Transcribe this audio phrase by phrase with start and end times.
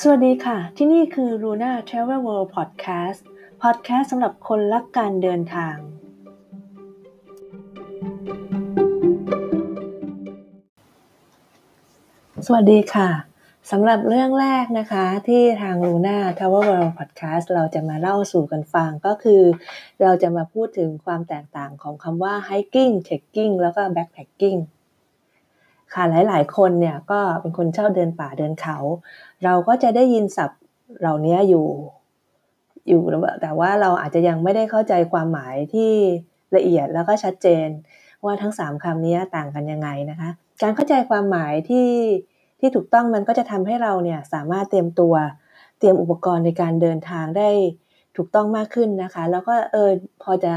[0.00, 3.20] สวัสดีค่ะ ที่นี่คือ Luna Travel World Podcast
[3.62, 5.76] Podcast สำหรับคนรักการเดินทาง
[12.46, 13.10] สวัสดีค่ะ
[13.70, 19.42] สำหรับเรื่องแรกนะคะที่ทาง Luna Travel World Podcast เราจะมาเล่าสู่กันฟังก็คือ
[20.02, 24.58] เราจะมาพูดถึงความแตกต่างของคำว่า hiking trekking แล้วก็ backpacking
[25.94, 28.78] ค่ะหลาย ๆ คนเนี่ยก็เป็นคนชอบเดินป่าเดินเขา
[29.44, 30.60] เราก็จะได้ยินศัพท์
[31.00, 31.66] เหล่านี้อยู่
[32.88, 33.02] อยู่
[33.42, 35.92] แต่ว่าเราอาจจะยังไม่ได้เข้าใจความหมายที่
[36.56, 37.68] ละเอียดแล้วก็ชัดเจน
[38.24, 40.30] ว่าทั้ง 3คำนี้ต่างกันยังไงนะคะ
[40.62, 41.90] การเข้าใจความหมายที่
[42.60, 45.14] ที่ถูกต้องมันก็จะทำให้เราเนี่ยสามารถเตรียมตัว
[45.78, 47.50] เตรียมอุปกรณ์ในการเดินทางได้
[48.16, 49.90] ถูกต้องมากขึ้นนะคะ แล้วก็เออ
[50.22, 50.52] พอจะ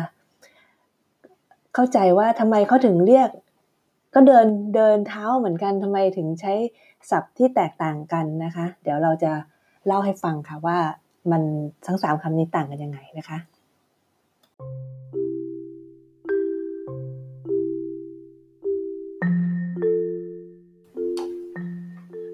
[1.73, 3.29] เข้าใจว่าทำไมเขาถึงเรียก
[4.19, 6.53] ก็เดินเดินเท้าเหมือนกันทำไมถึงใช้
[7.09, 9.31] ศัพท์ที่แตกต่างกันนะคะ เดี๋ยวเราจะ
[9.85, 10.77] เล่าให้ฟังค่ะว่า
[11.31, 11.41] มัน
[11.87, 13.37] ทั้งสามคำนี้ต่างกันยังไงนะคะ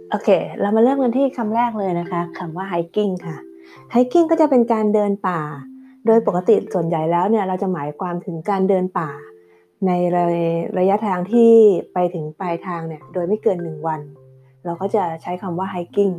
[0.09, 0.29] โอเค
[0.61, 3.35] เรามาเริ่มกันที่คำแรกเลยนะคะคำว่า hiking ค่ะ
[3.93, 5.41] hiking ก็จะเป็นการเดินป่า
[6.05, 9.11] โดยปกติส่วนใหญ่แล้วเนี่ยเราจะหมายความถึงการเดินป่า
[9.87, 9.91] ใน
[10.77, 11.51] ระยะทางที่
[11.93, 14.01] ไปถึงปลายทางเนี่ยโดยไม่เกินหนึ่งวัน
[14.65, 16.15] เราก็จะใช้คำว่า hiking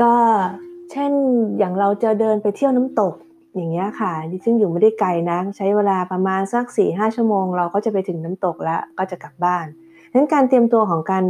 [0.00, 0.14] ก็
[0.92, 1.12] เช่น
[1.58, 3.14] อย่างเราจะเดินไปเที่ยวน้ำตก
[3.54, 4.12] อย่างเงี้ยค่ะ
[4.44, 9.66] ซึ่งอยู่ไม่ได้ไกลนะใช้เวลาประมาณสัก4หชั่วโมง เราก็จะไปถึงน้ำตกแล้วก็จะกลับบ้าน
[10.10, 11.24] ดังนั้นการเตรียมตัวของการ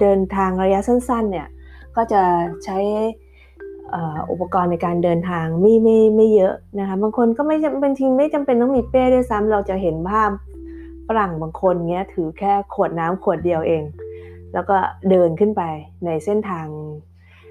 [0.00, 1.48] เดินทางระยะสั้นๆเนี่ย
[1.96, 2.22] ก็จะ
[2.64, 2.78] ใช้
[4.30, 10.30] อุปกรณ์ในการเดินทางไม่ไม่ไม่เยอะนะคะบางคนก็ไม่บางทีไม่จำเป็นต้องมีเป้ด้วยซ้ำเราจะเห็นภาพ
[11.08, 13.82] ฝรั่งบางคนเงี้ยถือแค่ขวดน้ำขวดเดียวเอง
[14.54, 14.76] แล้วก็
[15.10, 15.62] เดินขึ้นไป
[16.04, 16.66] ในเส้นทาง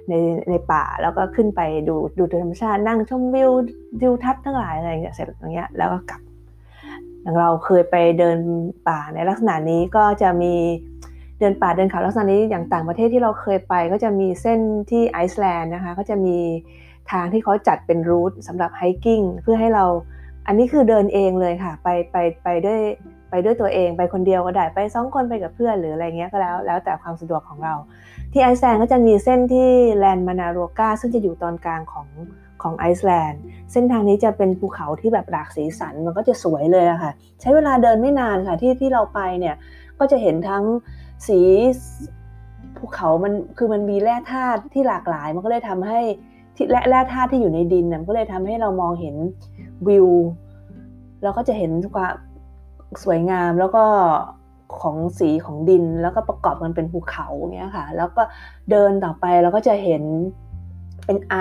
[0.10, 0.14] ใน
[0.50, 3.52] ในป่าแล้วก็ขึ้นไปดูดูธรรมชาตินั่งชมวิว
[4.02, 6.22] ดิวทัศน์ทั้งหลายอะไรเงี้ยเสร็จอย่างเงี้ยแล้วก็กลับ
[7.22, 8.38] อย่างเราเคยไปเดิน
[8.88, 10.56] ป่าในลักษณะนี้ก็จะมี
[11.40, 14.60] เดินป่าเดินเขาลักษณะนี้อย่างต่างประเทศที่เราเคยไป ก็จะมีเส้น
[14.92, 16.38] ที่ไอซ์แลนด์นะคะก็จะมี
[17.12, 19.86] ทางที่เขาจัดเป็น route สำหรับ hiking เพื่อให้เรา
[20.48, 22.80] อันนี้คือเดินเองเลยค่ะ ไปไปไปด้วย
[23.30, 27.74] ไปด้วยตัวเองไปคนเดียวก็ได้ไปสองคนไปกับเพื่อนหรืออะไรเงี้ยก็แล้ว แล้วแต่ความสะดวกของเรา
[28.32, 32.08] ที่ไอซ์แลนด์ก็จะมีเส้นที่ Landmannalaugar ซึ่งจะอยู่ตอนกลางของ
[32.62, 37.12] ของไอซ์แลนด์เส้นทางนี้จะเป็นภูเขาที่แบบหลากสีสันมันก็จะสวยเลยอะค่ะ
[37.42, 39.56] ใช้เวลาเดินไม่นานค่ะที่ที่เราไปเนี่ย
[40.00, 40.64] ก็จะเห็นทั้ง
[41.28, 41.40] สี
[42.78, 46.00] ภูเขามันคือมันมีแร่ธาตุที่หลากหลาย มันก็เลยทำให้
[46.56, 49.16] ที่แร่แร่ธาตุที่อยู่ในดินน่ะก็เลยทำให้เรามองเห็น
[49.88, 50.08] วิว
[51.24, 52.14] เราก็จะเห็นความ
[53.04, 53.84] สวยงามแล้วก็
[54.82, 58.22] ของสีของดินแล้วก็ประกอบกันเป็นภูเขาเนี้ยค่ะ แล้วก็
[58.72, 60.04] เดินต่อไปเราก็จะเห็น
[61.10, 61.38] เป็นไอ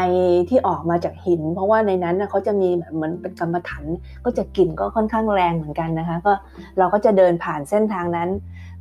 [0.48, 3.84] ที่ออกมาจากหิน เพราะว่าในนั้นนะเขาจะมีเหมือนเป็นกรรมฐาน
[4.24, 6.32] ก็จะกลิ่นก็ค่อนข้างแรงเหมือนกันนะคะ ก็
[6.78, 8.28] เราก็จะเดินผ่านเส้นทางนั้น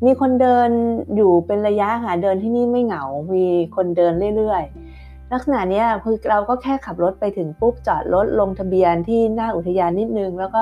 [0.05, 0.69] มีคนเดิน
[1.15, 3.03] อยู่เป็นระยะค่ะเดินที่นี่ไม่เหงา
[3.35, 10.61] มีคนเดินเรื่อยๆ ลักษณะนี้คือเราก็แค่ขับรถไปถึงปุ๊บจอดรถลงทะเบียนที่หน้าอุทยานนิดนึง แล้วก็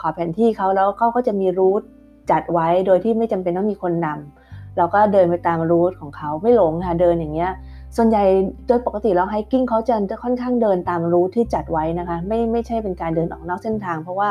[0.00, 1.82] ขอแผนที่เขาแล้วเขาก็จะมีรูท
[2.30, 7.52] จัดไว้โดยที่ไม่จำเป็นต้องมีคนนำเราก็เดินไปตามรูทของเขาไม่หลงค่ะเดินอย่างเงี้ย
[7.96, 8.24] ส่วนใหญ่
[8.66, 14.30] โดยปกติแล้ว hiking เขาจะค่อนข้างเดินตาม route ที่จัดไว้นะคะ ไม่ไม่ใช่เป็นการเดินออกนอกเส้นทาง เพราะว่า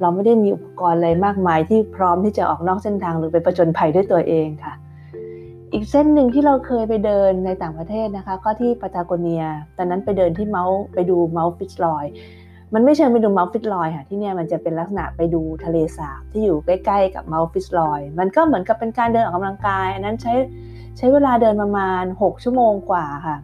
[0.00, 4.74] เราไม่ได้มีอุปกรณ์อะไรมากมายที่พร้อมที่จะออกนอกเส้นทางหรือไปประจนภัยด้วยตัวเองค่ะ
[5.72, 9.44] อีกเส้นหนึ่งที่เราเคยไปเดินในต่างประเทศนะคะ ก็ที่ปาตาโกเนีย
[9.76, 12.04] ตอนนั้นไปเดินที่ Mount ไปดู Mount Fitz Roy
[12.74, 20.32] มันไม่เชิงไปดู Mount Fitz Roy ค่ะที่เนี่ยมันจะเป็นลักษณะไปดูทะเลสาบที่อยู่ใกล้ๆกับ Mount Fitz Roy มันก็เหมือนกับเป็นการเดินออกกำลังกาย อันนั้นใช้
[20.96, 23.36] ใช้เวลาเดินประมาณ 6 ชั่วโมงกว่าค่ะ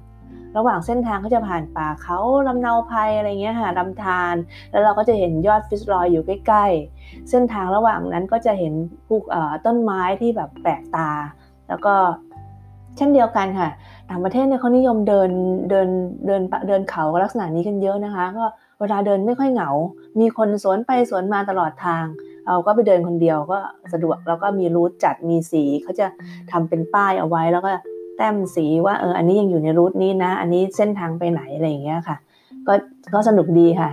[0.57, 4.35] ระหว่างเส้นทางก็จะผ่านป่าเขาลำนาภัยอะไรเงี้ยค่ะลำธาร
[4.71, 8.75] แล้วเราก็จะเห็นยอดฟิสลอยอยู่ใกล้ๆ เส้นทางระหว่างนั้นก็จะเห็น
[9.07, 9.17] ภู
[9.67, 11.11] ต้นไม้ที่แบบแปลกตา
[11.69, 11.95] แล้วก็
[12.97, 13.71] เช่นเดียวกันค่ะ
[14.11, 15.31] ต่างประเทศเนี่ยเขานิยมเดิน
[15.71, 15.89] เดิน
[16.27, 18.45] เดินเดินเขาลักษณะนี้กันเยอะนะคะ ก็
[18.81, 19.71] เวลาเดินไม่ค่อยเหงา
[20.21, 22.05] มีคนสวนไปสวนมาตลอดทาง
[22.47, 23.59] เราก็ไปเดินคนเดียวก็
[23.93, 26.07] สะดวก แล้วก็มีรูทจัดมีสีเขาจะ
[26.51, 27.71] ทำเป็นป้ายเอาไว้แล้วก็
[28.17, 32.17] แต้มสีว่าเอออันนี้ยังอยู่ในรูทนี้นะ อันนี้เส้นทางไปไหนอะไรอย่างเงี้ยค่ะ
[32.67, 32.75] ก็
[33.15, 33.91] ก็สนุกดีค่ะ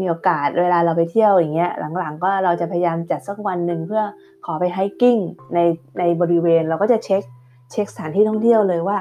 [0.00, 4.02] มีโอกาสเวลาเราไปเที่ยวอย่างเงี้ยหลังๆ ก็เราจะพยายามจัดสักวันหนึ่งเพื่อ
[4.44, 5.18] ขอไปไฮกิ้ง
[5.54, 5.58] ใน
[5.98, 7.22] ในบริเวณเราก็จะเช็ค
[7.72, 8.98] เช็คสถานที่ท่องเที่ยวเลยว่า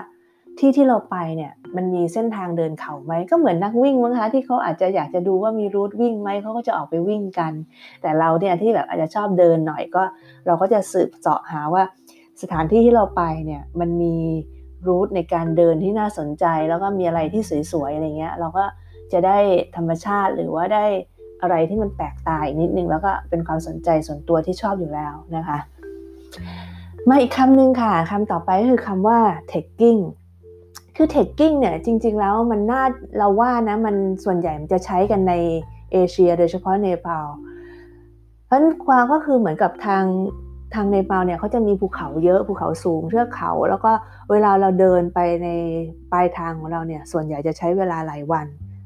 [0.60, 7.54] ที่ที่เราไปเนี่ยมันมีเส้นทางเดินเขาไหมก็เหมือนนักวิ่งมั้งคะที่เขาอาจจะอยากจะดูว่ามีรูทวิ่งไหมเขาก็จะออกไปวิ่งกัน
[8.02, 10.04] แต่เราเนี่ยที่แบบอาจจะชอบเดินหน่อยก็
[10.46, 11.84] เราก็จะสืบเจาะหาว่า
[12.42, 14.16] สถานที่ที่เราไปเนี่ยมันมี
[14.88, 17.42] รูทในการเดินที่น่าสนใจ แล้วก็มีอะไรที่
[17.72, 18.64] สวยๆอะไรเงี้ยเราก็
[19.14, 19.38] จะได้
[19.76, 20.86] ธรรมชาติหรือว่าได้
[21.42, 25.58] อะไรที่มันแปลกตายนิดนึงแล้วก็เป็นความสนใจส่วนตัวที่ชอบอยู่แล้วนะคะ
[27.10, 29.20] มาอีกคำหนึ่งค่ะคำต่อไปก็คือคำว่า
[29.52, 30.00] taking
[30.96, 32.84] คือ taking เนี่ยจริง ๆ แล้วมันน่า
[33.18, 35.34] เราว่านะมันส่วนใหญ่มันจะใช้กันใน
[35.92, 37.28] เอเชีย โดยเฉพาะเนปาล
[38.46, 40.04] เพราะความก็คือเหมือนกับทาง
[40.74, 43.92] ทางเนปาลเนี่ยเขาจะมีภูเขาเยอะภูเขาสูงเทือกเขา แล้วก็
[44.32, 45.48] เวลาเราเดินไปใน
[46.12, 48.46] ปลายทางของเราเนี่ยส่วนใหญ่จะใช้เวลาหลายวัน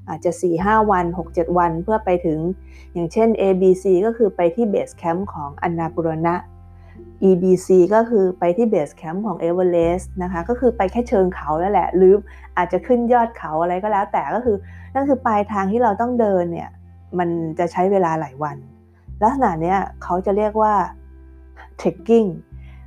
[0.09, 2.39] อาจจะ 4-5 วัน 6-7 วันเพื่อไปถึง
[2.93, 6.35] อย่างเช่น ABC ก็คือไปที่ base camp ของอันนาปุรณะ
[7.29, 12.13] EBC ก็คือไปที่ base camp ของเอเวอเรสต์นะคะก็คือไปแค่เชิงเขาแล้วแหละ หรือ
[12.57, 14.57] อาจจะขึ้นยอดเขาอะไรก็แล้วแต่ก็คือ
[14.93, 16.69] นั่นคือปลายทางที่เราต้องเดินเนี่ย
[17.19, 17.29] มัน
[17.59, 18.57] จะใช้เวลาหลายวัน
[19.21, 20.73] ลักษณะเนี้ยเขาจะเรียกว่า
[21.81, 22.29] trekking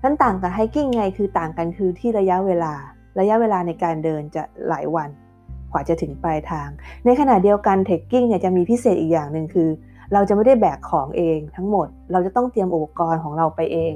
[0.03, 2.73] นั้นต่างกับ hiking ไงคือต่างกันคือที่ระยะเวลา
[3.21, 5.11] ระยะเวลาในการเดินจะหลายวัน
[5.73, 6.69] กว่าจะถึงปลายทาง
[7.05, 9.69] ในขณะเดียวกัน trekking เนี่ยจะมีพิเศษอีกอย่างหนึ่งคือ
[10.13, 13.95] เราจะไม่ได้แบกของเองทั้งหมด เราจะต้องเตรียมอุปกรณ์ของเราไปเอง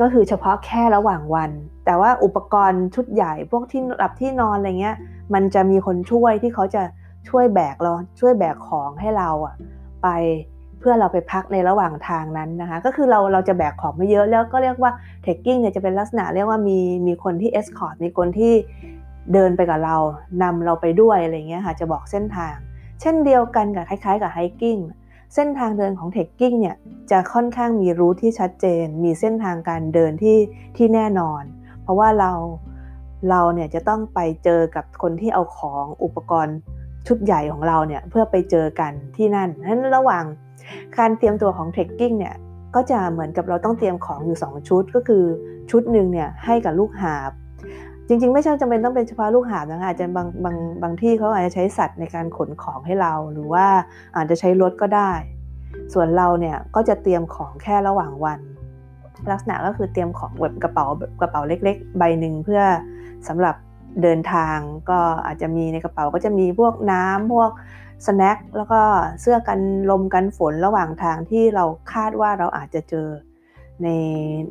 [0.00, 1.50] ก็คือเฉพาะแค่ระหว่างวัน
[1.84, 4.96] แต่ว่าอุปกรณ์ชุดใหญ่พวกที่หลับที่นอนอะไรเงี้ย
[5.34, 6.82] มันจะมีคนช่วยที่เขาจะ
[7.28, 9.54] ช่วยแบกเราช่วยแบกของให้เราอะ
[10.02, 10.08] ไป
[10.78, 14.90] เพื่อเราไปพักในระหว่างทางนั้นนะคะ ก็คือเราเราจะแบกของไม่เยอะแล้วก็เรียกว่า
[15.22, 18.52] trekking เนี่ยจะเป็นลักษณะเรียกว่ามีมีคนที่ escort มีคนที่
[19.32, 19.96] เดินไปกับเรา
[20.42, 22.54] นำเราไปด้วยอะไรเงี้ยค่ะจะบอกเส้นทาง
[23.00, 24.78] เช่นเดียวกันกับคล้าย ๆ กับ hiking
[25.34, 26.76] เส้นทางเดินของ trekking เนี่ย
[27.10, 30.38] จะค่อนข้างมี route ที่ชัดเจน มีเส้นทางการเดินที่
[30.76, 31.42] ที่แน่นอน
[31.82, 32.32] เพราะว่าเรา
[33.30, 36.56] เราเนี่ยจะต้องไปเจอกับคนที่เอาของอุปกรณ์
[37.06, 40.24] ชุดใหญ่ของเราเนี่ยเพื่อไปเจอกันที่นั่นนั้นระหว่าง
[40.98, 42.34] การเตรียมตัวของ trekking เนี่ย
[42.74, 45.24] ก็จะเหมือนกับเราต้องเตรียมของอยู่ 2 ชุดก็คือ
[45.70, 47.30] ชุดหนึ่งเนี่ยให้กับลูกหาบ
[48.10, 53.66] จริง ๆ ไม่ใช่จำเป็นต้องเป็นเฉพาะลูกหาบนะคะอาจจะบางบางบางที่เขาอาจจะใช้สัตว์ในการขนของให้เรา หรือว่า
[54.16, 55.12] อาจจะใช้รถก็ได้
[55.92, 58.40] ส่วนเราเนี่ยก็จะเตรียมของแค่ระหว่างวัน
[59.30, 60.86] ลักษณะก็คือเตรียมของแบบกระเป๋า
[61.20, 62.62] กระเป๋าเล็ก ๆ ใบหนึ่งเพื่อ
[63.28, 63.54] สำหรับ
[64.02, 64.56] เดินทาง
[64.90, 67.50] ก็อาจจะมีในกระเป๋าก็จะมีพวกน้ำพวก
[68.06, 68.80] สแน็คแล้วก็
[69.20, 69.60] เสื้อกัน
[69.90, 73.08] ลมกันฝนระหว่างทางที่เราคาดว่าเราอาจจะเจอ
[73.82, 73.88] ใน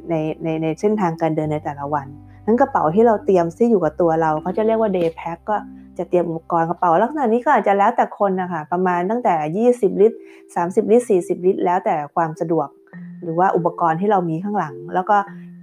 [0.10, 0.14] ใน
[0.44, 2.08] ในในเส้นทางการเดินในแต่ละวัน
[2.50, 5.58] นั้นกระเป๋าที่เราเตรียมที่อยู่กับตัวเราเขาจะเรียกว่า day pack ก็
[5.98, 10.18] จะเตรียมอุปกรณ์กระเป๋าลักษณะนี้ก็อาจจะแล้วแต่คนนะคะประมาณตั้งแต่ 20 ลิตร
[10.54, 12.68] 30 ลิตร 40 ลิตร แล้วแต่ความสะดวก
[13.24, 15.18] หรือว่าอุปกรณ์ที่เรามีข้างหลัง แล้วก็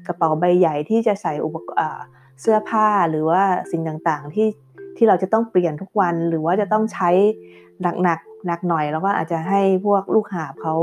[0.06, 2.04] กระเป๋าใบใหญ่ที่จะใส่อุปกรณ์
[2.40, 4.48] เสื้อผ้าหรือว่าสิ่งต่างๆที่
[4.96, 7.10] ที่เราจะต้องเปลี่ยนทุกวันหรือว่าจะต้องใช้
[7.82, 10.74] หนักหนักหนักหน่อย แล้วก็อาจจะให้พวกลูกหาบเขา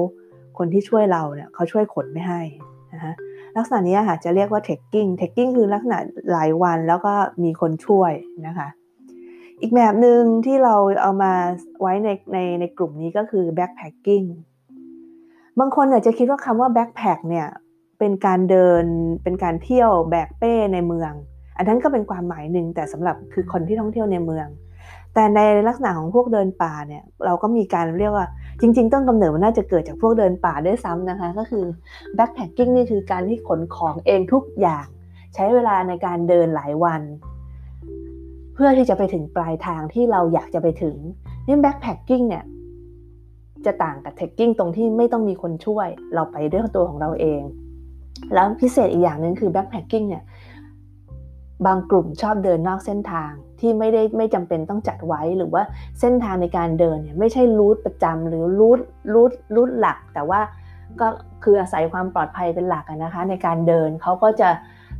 [0.57, 2.41] คนที่ช่วยเราเนี่ยเขาช่วยขนไม่ให้
[2.93, 3.13] นะคะ
[3.57, 5.97] ลักษณะนี้ค่ะจะเรียกว่า taking taking คือลักษณะ
[6.31, 7.13] หลายวันแล้วก็
[7.43, 8.11] มีคนช่วย
[8.47, 8.67] นะคะ
[9.61, 11.33] อีกแบบหนึ่งที่เราเอามา
[11.81, 14.27] ไว้ในในในกลุ่มนี้ก็คือ backpacking
[15.59, 17.47] บางคนอาจจะคิดว่าคำว่า backpack เนี่ย
[17.99, 18.85] เป็นการเดิน
[19.23, 21.13] เป็นการเที่ยวแบกเป้ในเมือง
[21.57, 24.47] อันนั้นก็เป็นความหมายหนึ่งแต่สำหรับคือคนที่ท่องเที่ยวในเมือง
[25.13, 28.27] แต่ในลักษณะของพวกเดินป่าเนี่ยเราก็มีการเรียกว่า
[28.61, 31.65] จริง ๆ ต้นกำเนิดมันน่าจะเกิดจากพวกเดินป่าด้วยซ้ำนะคะ ก็คือ
[32.17, 34.85] backpacking นี่คือการที่ขนของเองทุกอย่าง
[35.33, 37.01] ใช้เวลาในการเดินหลายวัน
[38.53, 40.95] เพื่อที่จะไปถึงปลายทางที่เราอยากจะไปถึง
[41.47, 42.43] นี่ backpacking เนี่ย
[43.65, 47.41] จะต่างกับ trekking ตรงที่ไม่ต้องมีคนช่วย เราไปด้วยตัวของเราเอง
[48.33, 50.23] แล้วพิเศษอีกอย่างหนึ่งคือ backpacking เนี่ย
[51.65, 53.31] บางกลุ่มชอบเดินนอกเส้นทาง
[53.63, 55.63] ที่ไม่ได้ไม่จำเป็นต้องจัดไว้หรือว่า
[55.99, 58.79] เส้นทางในการเดินเนี่ยไม่ใช่ route ประจำหรือ route
[59.13, 60.39] route route หลัก แต่ว่า
[60.99, 61.07] ก็
[61.43, 64.49] คืออาศัยความปลอดภัยเป็นหลักนะคะ ในการเดินเขาก็จะ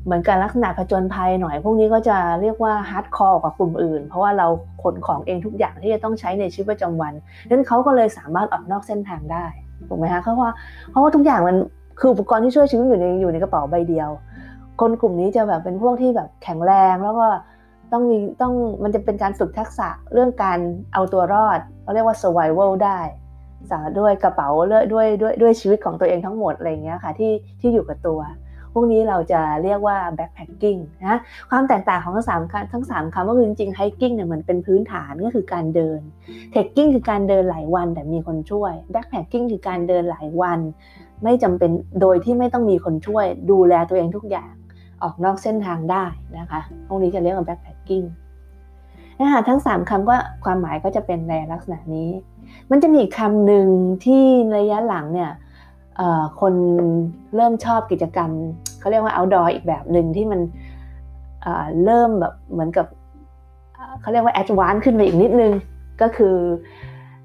[0.05, 4.47] เหมือนกันลักษณะผจญภัยหน่อย พวกนี้ก็จะเรียกว่า hardcore กว่ากลุ่มอื่น เพราะว่าเรา
[4.83, 7.13] ขนของเองทุกอย่างที่จะต้องใช้ในชีวิตประจำวัน
[7.49, 9.45] นั้นเขาก็เลยสามารถออกนอกเส้นทางได้
[9.87, 10.49] ถูกไหมคะเพราะว่า
[10.89, 11.57] เพราะว่าทุกอย่างมัน
[11.99, 14.09] คืออุปกรณ์ที่ช่วยชีวิตอยู่ในอยู่ในกระเป๋าใบเดียว
[14.81, 17.27] คนกลุ่มนี้จะแบบเป็นพวกที่แบบแข็งแรงแล้วก็
[17.93, 20.59] ต้องมีต้องมันจะเป็นการฝึกทักษะเรื่องการ
[20.93, 22.99] เอาตัวรอดเขาเรียกว่า survival ได้
[23.69, 27.31] สาด้วยกระเป๋าด้วยด้วยด้วยด้วยชีวิตของตัวเองทั้งหมดอะไรเงี้ยค่ะที่
[27.61, 28.19] ที่อยู่กับตัว
[28.73, 31.19] พวกนี้เราจะเรียกว่า backpacking นะ
[31.49, 35.99] ความแตกต่างของทั้งสามคำทั้งสามคำก็คือจริงๆ hiking เนี่ยเหมือนเป็นพื้นฐานก็คือการเดิน
[36.53, 40.59] trekking คือการเดินหลายวันแต่มีคนช่วย backpacking คือการเดินหลายวัน
[41.23, 41.71] ไม่จำเป็น
[42.01, 44.51] โดยที่ไม่ต้องมีคนช่วย ดูแลตัวเองทุกอย่าง
[45.03, 46.05] ออกนอกเส้นทางได้
[46.37, 48.05] นะคะ พวกนี้จะเรียกว่า backpacking
[49.19, 52.09] นะคะทั้ง 3คำก็ความหมายก็จะเป็นในลักษณะนี้
[52.71, 53.67] มันจะมีคำหนึ่ง
[54.05, 54.23] ที่
[54.57, 55.31] ระยะหลังเนี่ย
[56.41, 56.53] คน
[57.35, 58.31] เริ่มชอบกิจกรรม
[58.79, 60.41] เขาเรียกว่า outdoor อีกแบบหนึ่งที่มัน
[61.85, 62.85] เริ่มแบบเหมือนกับ
[64.01, 65.53] เขาเรียกว่าแอดวานซ์ขึ้นไปอีกนิดนึง
[66.01, 66.37] ก็คือ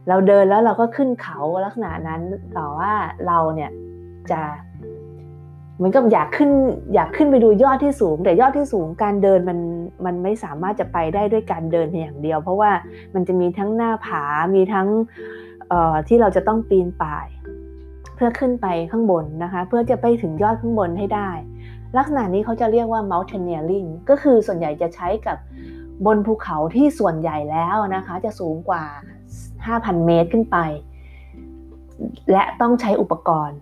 [0.08, 2.20] เราเดินแล้วเราก็ขึ้นเขาลักษณะนั้น
[2.54, 2.92] แต่ว่า
[3.26, 3.70] เราเนี่ย
[4.30, 4.40] จะ
[5.78, 6.50] เหมือนกับอยากขึ้น
[6.94, 9.58] อยากขึ้นไปดูยอดที่สูง แต่ยอดที่สูงการเดินมัน
[10.04, 12.70] มันไม่สามารถจะไปได้ด้วยการเดินเพียงอย่างเดียว เพราะว่า
[13.14, 14.23] มันจะมีทั้งหน้าผา
[14.54, 14.88] มีทั้ง
[16.08, 17.26] ที่เราจะต้องปีนป่าย
[18.14, 21.30] เพื่อขึ้นไปข้างบนนะคะ เพื่อจะไปถึงยอดข้างบนให้ได้
[21.97, 25.37] ลักษณะนี้เขาจะเรียกว่า mountaineering ก็คือส่วนใหญ่จะใช้กับ
[26.06, 28.85] บนภูเขาที่ส่วนใหญ่แล้วนะคะ จะสูงกว่า
[29.44, 30.56] 5,000 เมตรขึ้นไป
[32.32, 33.58] และต้องใช้อุปกรณ์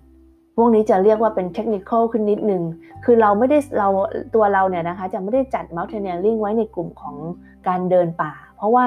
[0.56, 2.62] พวกนี้จะเรียกว่าเป็นเทคนิคขึ้นนิดนึง
[3.04, 3.88] คือเราไม่ได้เรา
[4.34, 7.16] ตัวเราเนี่ยนะคะ จะไม่ได้จัด mountaineering ไว้ในกลุ่มของ
[7.68, 8.86] การเดินป่า เพราะว่า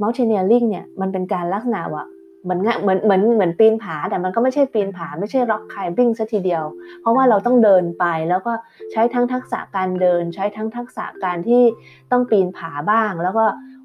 [0.00, 2.04] mountaineering เนี่ยมันเป็นการลักษณะว่า
[2.44, 6.64] เหมือนเหมือนเหมือนเหมือนปีนผา แต่มันก็ไม่ใช่ปีนผา ไม่ใช่ rock climbing ซะทีเดียว
[7.00, 8.52] เพราะว่าเราต้องเดินไปแล้วก็
[8.92, 11.62] ใช้ทั้งทักษะการเดิน ใช้ทั้งทักษะการที่
[12.10, 13.44] ต้องปีนผาบ้าง แล้วก็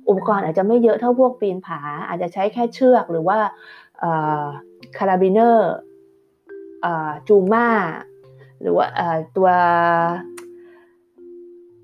[0.10, 3.38] อุปกรณ์อาจจะไม่เยอะเท่าพวกปีนผา อาจจะใช้แค่เชือกหรือว่า
[4.98, 5.70] carabiner
[7.28, 7.68] จูม่า
[8.62, 8.88] หรือว่า
[9.36, 9.50] ตัว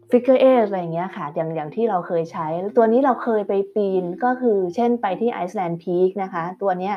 [0.10, 2.48] figure eight อะไรอย่างเงี้ยค่ะอย่างอย่างที่เราเคยใช้
[2.78, 6.96] ตัวนี้เราเคยไปปีนก็คือเช่นไปที่ Island Peak นะคะ ตัวเนี้ย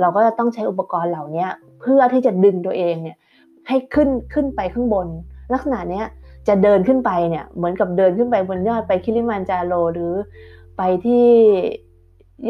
[0.00, 1.46] เราก็จะต้องใช้อุปกรณ์เหล่านี้
[1.80, 3.16] เพื่อที่จะดึงตัวเองเนี่ย
[3.68, 5.06] ให้ขึ้นขึ้นไปข้างบน
[5.52, 6.06] ลักษณะเนี้ย
[6.48, 10.12] จะเดินขึ้นไปเนี่ยเหมือนกับเดินขึ้นไปบนยอดไปคิริมันจาโรหรือ
[10.76, 11.26] ไปที่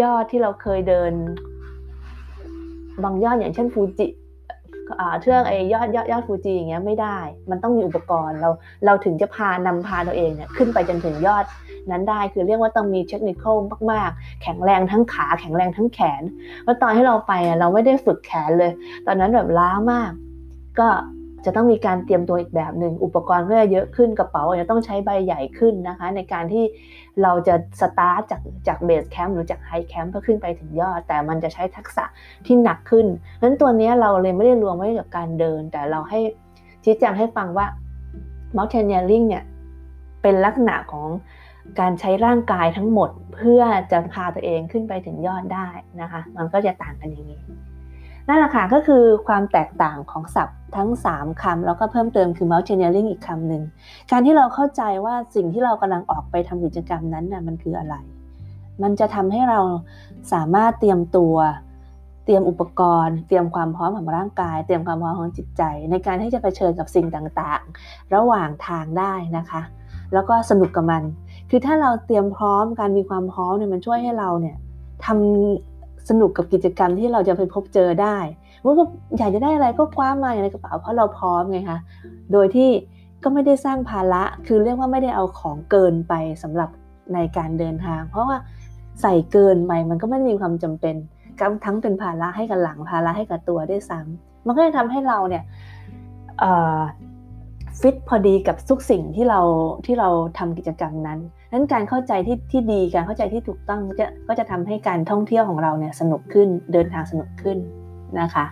[0.02, 1.12] ยอดที่เราเคยเดิน
[3.02, 4.06] บางยอดอย่างเช่นฟูจิ
[5.20, 7.18] เทือกไอ้ยอดยอดยอดฟูจิอย่างเงี้ยไม่ได้
[7.50, 8.50] มันต้องมีอุปกรณ์เรา
[8.86, 11.44] เราถึงจะพานำพาตัวเองเนี่ยขึ้นไปจนถึงยอด
[11.90, 13.44] นั้นได้คือเรียกว่าต้องมีเทคนิค
[13.92, 16.22] มากๆ แข็งแรงทั้งขาแข็งแรงทั้งแขน
[16.62, 18.72] เพราะตอนที่เราไปเราไม่ได้ฝึกแขนเลย
[19.06, 20.10] ตอนนั้นแบบล้ามาก
[20.78, 20.88] ก็
[21.46, 26.64] จะต้องมีการเตรียมตัวอีกแบบหนึ่งอุปกรณ์ก็จะเยอะขึ้นกระเป๋าจะต้องใช้ใบใหญ่ขึ้นนะคะ ในการที่
[27.22, 32.04] เราจะสตาร์ทจากจาก base camp หรือจาก high camp เพื่อขึ้นไปถึงยอด แต่มันจะใช้ทักษะ
[32.46, 36.20] ที่หนักขึ้นเพราะฉะนั้นตัวนี้เราเลยไม่ได้รวมไว้กับการเดิน แต่เราให้
[36.84, 37.66] ชี้แจงให้ฟังว่า
[38.56, 39.44] mountaineering เนี่ย
[40.22, 41.08] เป็นลักษณะของ
[41.80, 43.62] การใช้ร่างกายทั้งหมดเพื่อ
[43.92, 45.68] จะพาตัวเองขึ้นไปถึงยอดได้
[46.00, 47.40] นะคะ มันก็จะต่างกันอย่างนี้
[48.28, 53.62] นั่นแหละค่ะก็คือความแตกต่างของศัพท์ ทั้ง 3คำแล้วก็เพิ่มเติมคือ mountaineering อีกคำหนึ่ง
[54.10, 57.94] การที่เราเข้าใจว่าสิ่งที่เรากำลังออกไปทำกิจกรรมนั้นน่ะมันคืออะไร
[58.82, 59.60] มันจะทำให้เรา
[60.32, 61.34] สามารถเตรียมตัว
[62.24, 69.62] เตรียมอุปกรณ์ เตรียมความพร้อมของร่างกาย เตรียมความพร้อมของจิตใจ ในการที่จะไปเชิญกับสิ่งต่างๆ ระหว่างทางได้นะคะ
[70.12, 71.02] แล้วก็สนุกกับมัน
[71.50, 74.56] คือถ้าเราเตรียมพร้อมการมีความพร้อมเนี่ยมันช่วยให้เราเนี่ย
[75.04, 78.16] ทำสนุกกับกิจกรรมที่เราจะไปพบเจอได้
[78.66, 78.74] ว่า
[79.18, 81.78] อยากจะได้อะไรก็คว้ามาอยู่ในกระเป๋าเพราะเราพร้อมไงคะ
[82.32, 82.70] โดยที่
[83.22, 86.70] ก็ไม่ได้สร้างภาระคือเรียกว่าไม่ได้เอาของเกินไปสำหรับ
[87.14, 88.38] ในการเดินทาง เพราะว่า
[89.02, 90.96] ใส่เกินไปมันก็ไม่มีความจำเป็น
[91.64, 95.44] ทั้งเป็นภาระให้กับหลังภาระให้กับตัวด้วยซ้ำมันก็จะทำให้เราเนี่ย
[97.80, 99.40] ฟิตพอดีกับทุกสิ่งที่เรา
[99.86, 100.08] ที่เรา
[100.38, 101.18] ทำกิจกรรมนั้น
[101.52, 107.58] นั้นการเข้าใจที่ที่ดีการเข้าใจที่ถูกต้องจะก็จะทำให้การท่องเที่ยวของเราเนี่ยสนุกขึ้นเดินทางสนุกขึ้น
[108.20, 108.46] นะคะ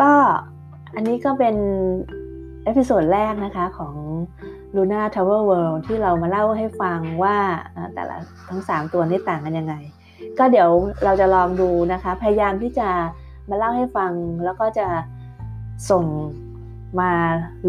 [0.00, 0.10] ก็
[0.94, 1.56] อันนี้ก็เป็น
[2.64, 3.94] episode แรกนะคะของ
[4.76, 7.36] Luna Travel World ที่เรามาเล่าให้ฟังว่า
[7.94, 8.16] แต่ละ
[8.48, 9.74] ทั้ง 3 ตัวนี้ต่างกันยังไง
[10.38, 10.70] ก็เดี๋ยว
[11.04, 12.88] เราจะลองดูนะคะ พยายามที่จะ
[13.50, 14.12] มาเล่าให้ฟัง
[14.44, 14.86] แล้วก็จะ
[15.90, 16.04] ส่ง
[17.00, 17.12] มา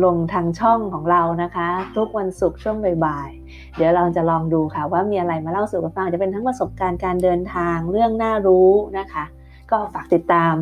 [0.03, 9.23] ลงทางช่องของเรานะคะ ทุกวันศุกร์ช่วงบ่ายๆเดี๋ยวเราจะลองดูค่ะว่ามีอะไรมาเล่าสู่กันฟังจะเป็นทั้งประสบการณ์การเดินทางเรื่องน่ารู้นะคะ
[9.71, 10.53] ก็ฝากติดตาม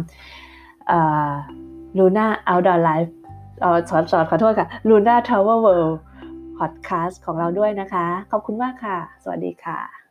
[1.97, 3.13] Luna Outdoor Life
[3.89, 10.04] สอนสอนขอโทษค่ะ Luna Travel World podcast ของเราด้วยนะคะ ขอบคุณมากค่ะ สวัสดีค่ะ